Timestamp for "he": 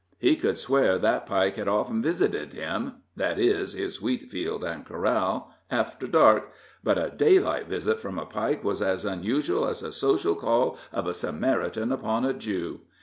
0.17-0.35